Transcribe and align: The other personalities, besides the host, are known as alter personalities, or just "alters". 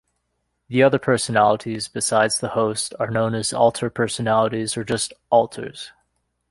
The 0.67 0.81
other 0.81 0.97
personalities, 0.97 1.87
besides 1.87 2.39
the 2.39 2.47
host, 2.47 2.95
are 2.99 3.11
known 3.11 3.35
as 3.35 3.53
alter 3.53 3.91
personalities, 3.91 4.75
or 4.75 4.83
just 4.83 5.13
"alters". 5.29 5.91